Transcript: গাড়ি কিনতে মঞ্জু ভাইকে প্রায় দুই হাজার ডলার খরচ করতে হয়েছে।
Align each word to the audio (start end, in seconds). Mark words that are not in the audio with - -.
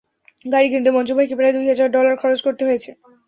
গাড়ি 0.45 0.67
কিনতে 0.71 0.89
মঞ্জু 0.95 1.13
ভাইকে 1.17 1.35
প্রায় 1.37 1.53
দুই 1.55 1.65
হাজার 1.71 1.87
ডলার 1.95 2.15
খরচ 2.21 2.39
করতে 2.43 2.63
হয়েছে। 2.67 2.89